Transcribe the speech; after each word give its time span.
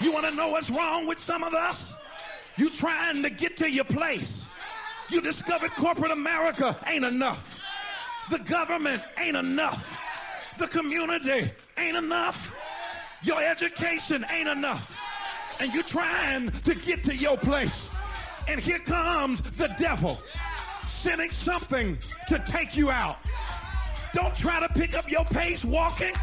You 0.00 0.12
want 0.12 0.26
to 0.26 0.34
know 0.34 0.48
what's 0.48 0.70
wrong 0.70 1.06
with 1.06 1.18
some 1.18 1.44
of 1.44 1.54
us? 1.54 1.94
You 2.56 2.70
trying 2.70 3.22
to 3.22 3.30
get 3.30 3.56
to 3.58 3.70
your 3.70 3.84
place. 3.84 4.46
You 5.10 5.20
discovered 5.20 5.70
corporate 5.72 6.12
America 6.12 6.76
ain't 6.86 7.04
enough. 7.04 7.62
The 8.30 8.38
government 8.38 9.02
ain't 9.18 9.36
enough. 9.36 10.04
The 10.58 10.66
community 10.66 11.50
ain't 11.76 11.96
enough. 11.96 12.54
Your 13.22 13.42
education 13.42 14.24
ain't 14.30 14.48
enough. 14.48 14.92
And 15.60 15.72
you're 15.72 15.82
trying 15.82 16.50
to 16.50 16.74
get 16.74 17.04
to 17.04 17.14
your 17.14 17.36
place. 17.36 17.88
And 18.48 18.60
here 18.60 18.78
comes 18.78 19.40
the 19.42 19.74
devil 19.78 20.18
sending 20.86 21.30
something 21.30 21.98
to 22.28 22.42
take 22.46 22.76
you 22.76 22.90
out. 22.90 23.18
Don't 24.12 24.34
try 24.34 24.60
to 24.60 24.68
pick 24.68 24.96
up 24.96 25.10
your 25.10 25.24
pace 25.24 25.64
walking, 25.64 26.14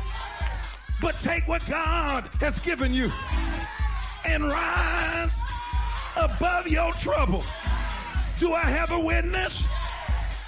but 1.01 1.13
take 1.21 1.47
what 1.47 1.65
God 1.67 2.29
has 2.39 2.59
given 2.63 2.93
you 2.93 3.11
and 4.25 4.43
rise 4.43 5.33
above 6.15 6.67
your 6.67 6.91
trouble. 6.93 7.43
Do 8.37 8.53
I 8.53 8.63
have 8.63 8.91
a 8.91 8.99
witness? 8.99 9.63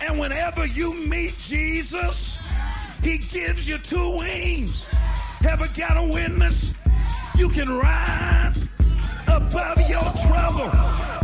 And 0.01 0.19
whenever 0.19 0.65
you 0.65 0.93
meet 0.93 1.37
Jesus, 1.39 2.37
he 3.01 3.17
gives 3.17 3.67
you 3.67 3.77
two 3.77 4.17
wings. 4.17 4.83
Ever 5.47 5.67
got 5.75 5.97
a 5.97 6.03
witness? 6.03 6.73
You 7.35 7.49
can 7.49 7.69
rise 7.77 8.67
above 9.27 9.89
your 9.89 10.03
trouble. 10.25 11.22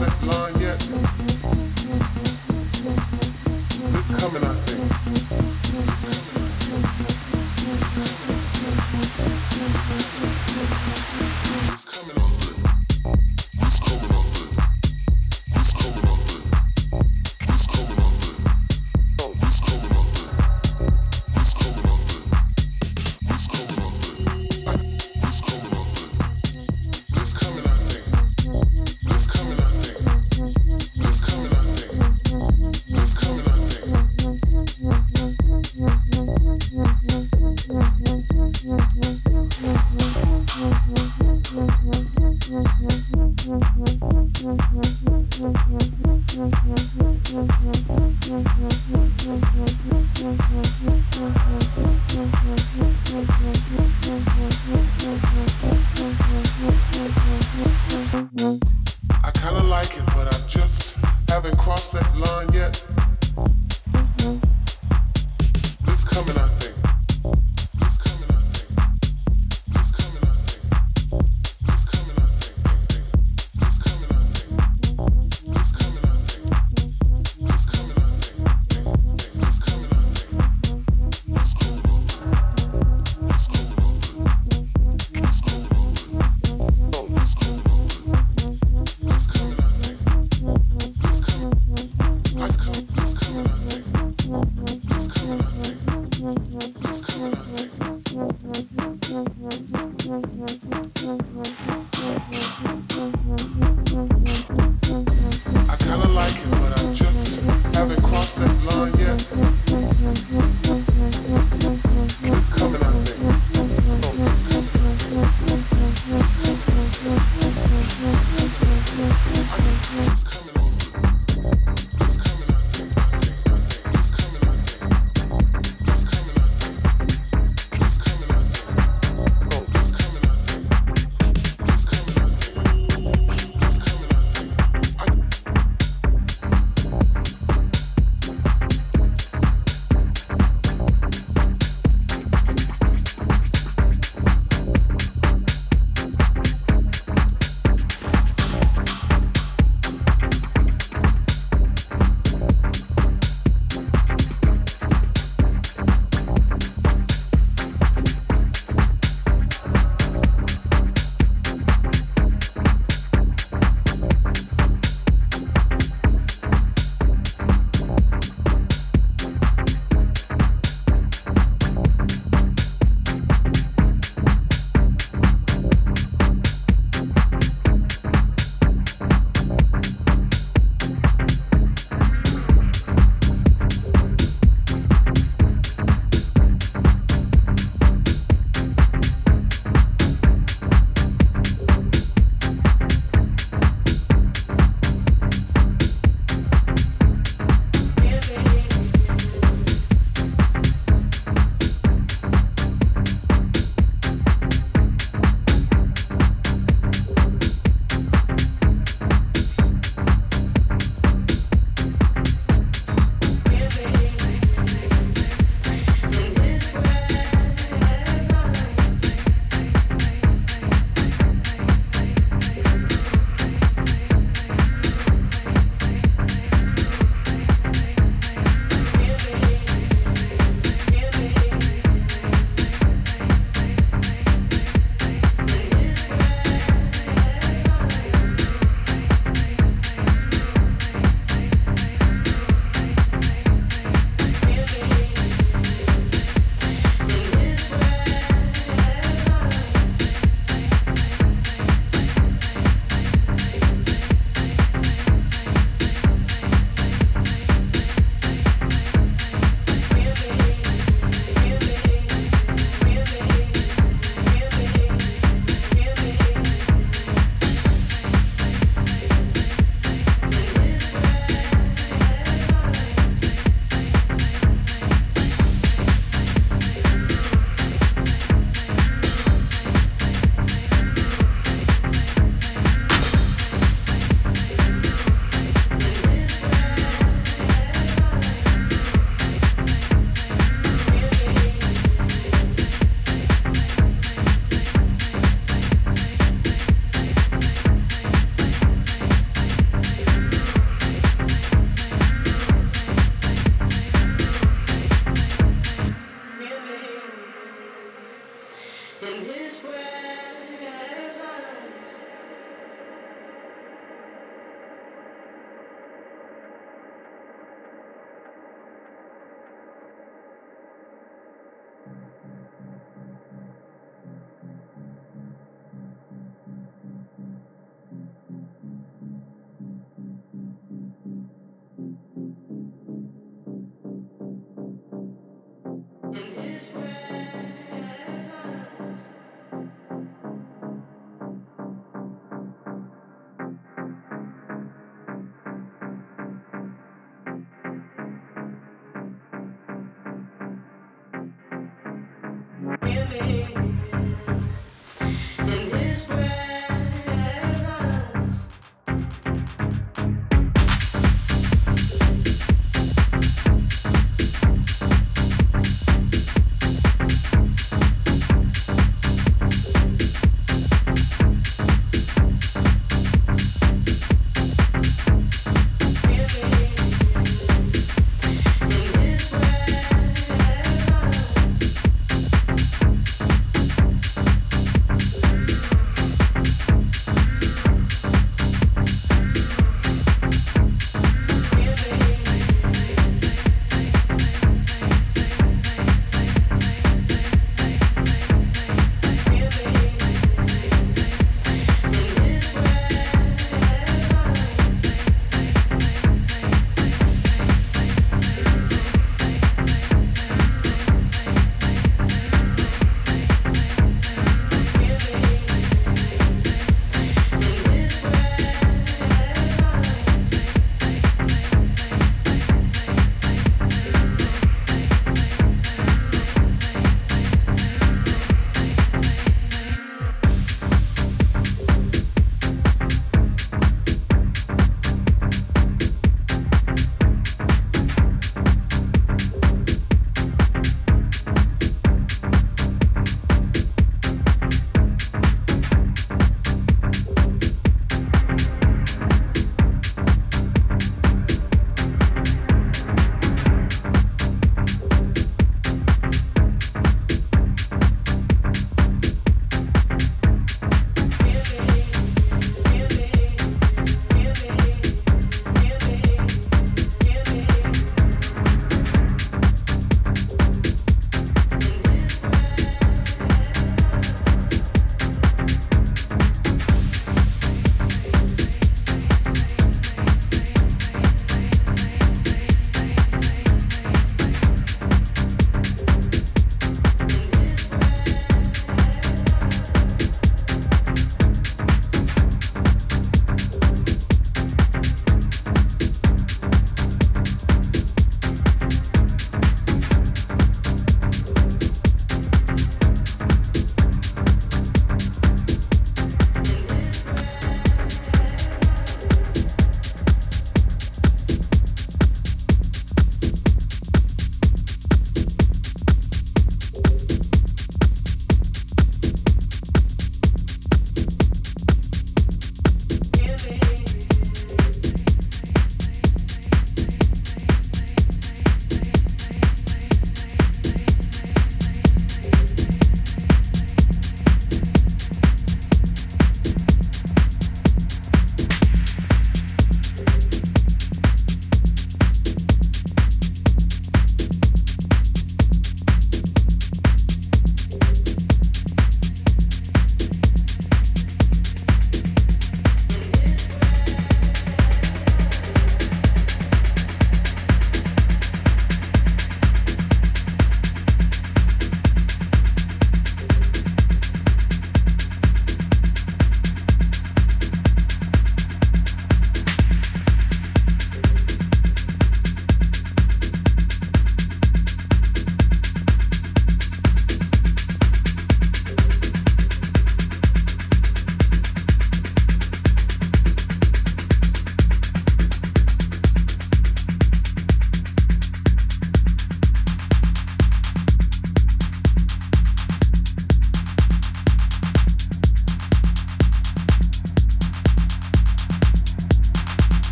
sunset 0.00 0.22
line 0.22 0.60
yet. 0.60 1.19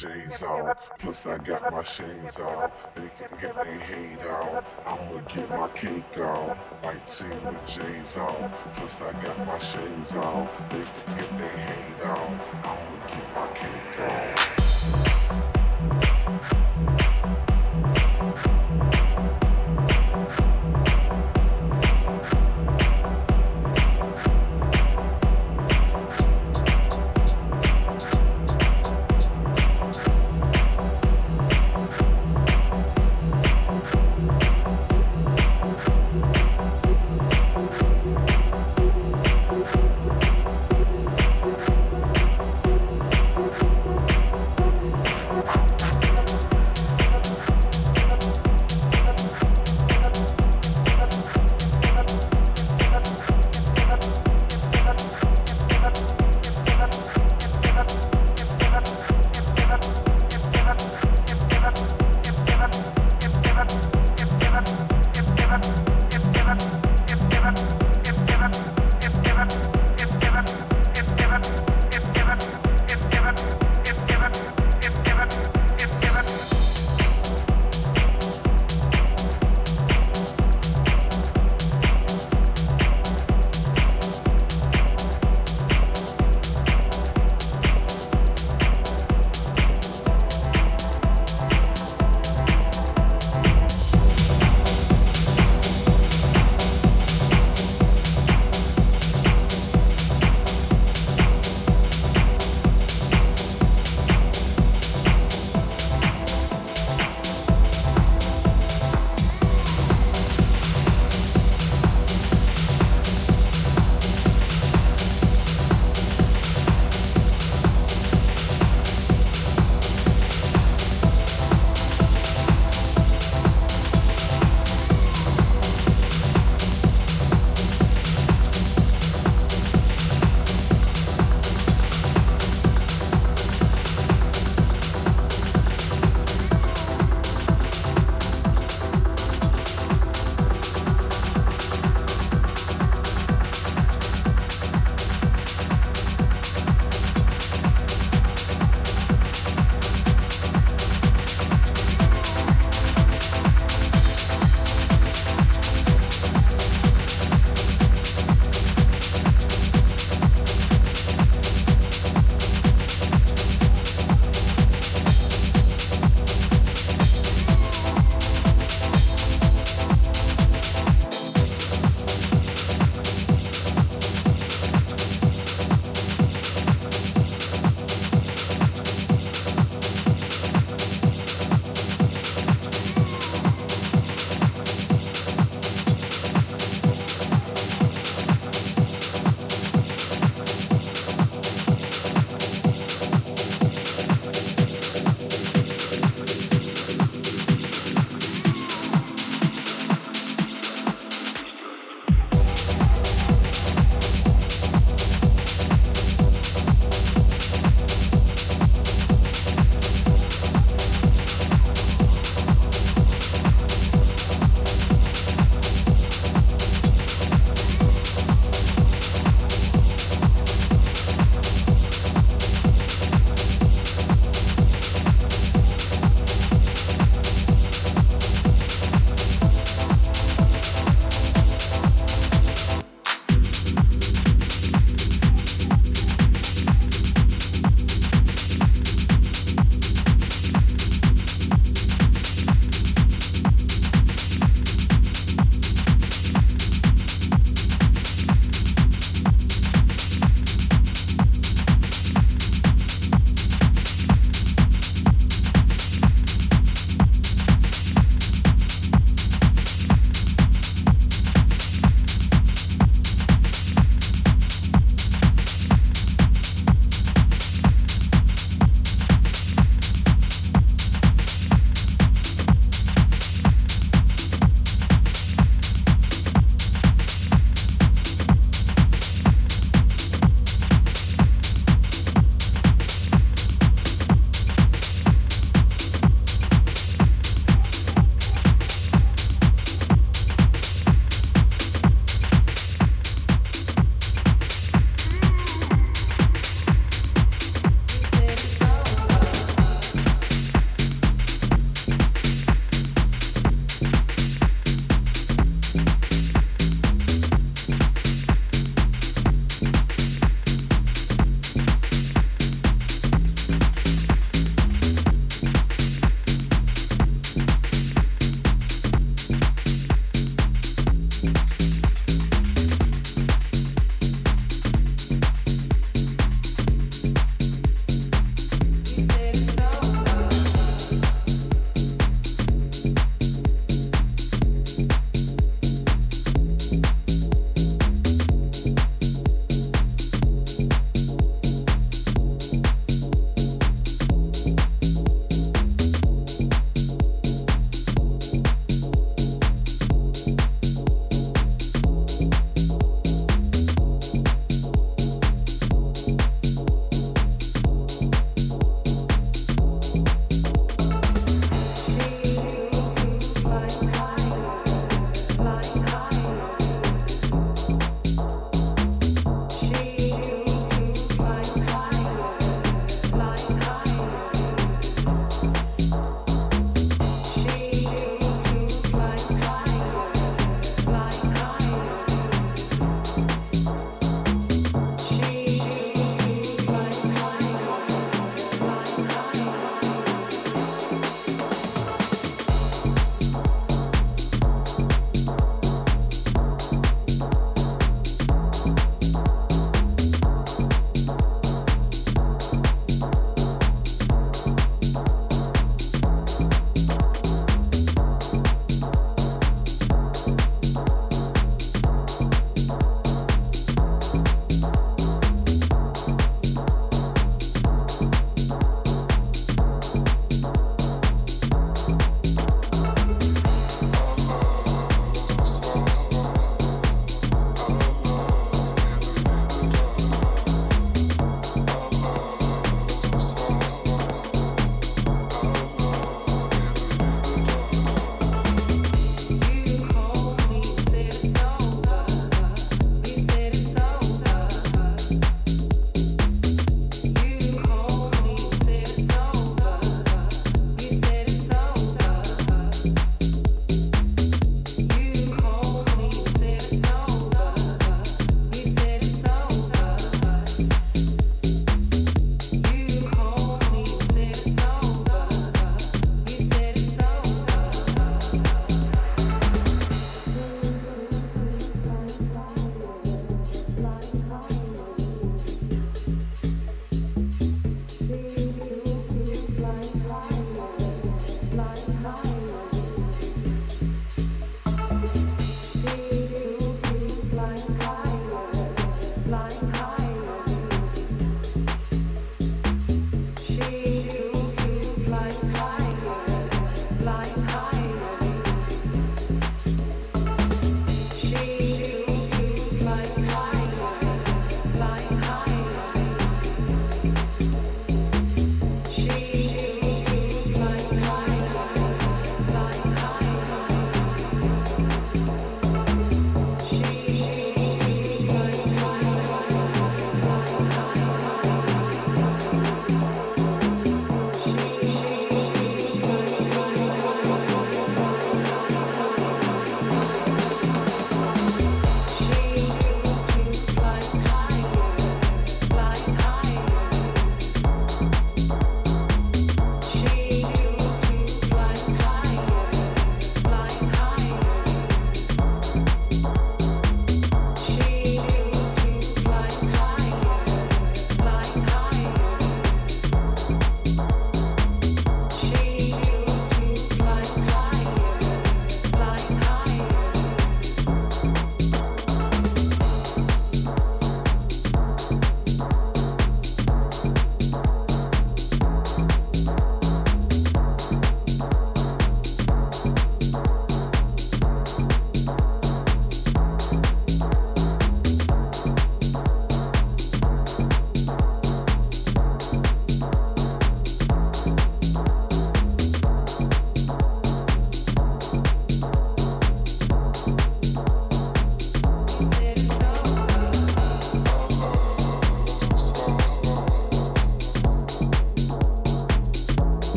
J's 0.00 0.42
out. 0.42 0.98
Plus 0.98 1.26
I 1.26 1.36
got 1.36 1.70
my 1.70 1.82
shades 1.82 2.38
out. 2.38 2.72
They 2.94 3.10
can 3.18 3.38
get 3.38 3.54
their 3.54 3.78
hate 3.78 4.20
out. 4.20 4.64
I'ma 4.86 5.20
get 5.28 5.50
my 5.50 5.68
cake 5.74 6.16
out. 6.16 6.56
White 6.82 7.06
tee 7.06 7.26
with 7.28 7.66
J's 7.66 8.16
out. 8.16 8.50
Plus 8.76 9.02
I 9.02 9.12
got 9.20 9.38
my 9.46 9.58
shades 9.58 10.14
out. 10.14 10.48
They 10.70 10.80
can 10.80 11.16
get 11.18 11.38
their 11.38 11.50
hate 11.50 12.02
out. 12.06 12.30
I'ma 12.64 13.06
get 13.08 13.34
my 13.34 13.46
cake 13.52 14.00
out. 16.86 16.99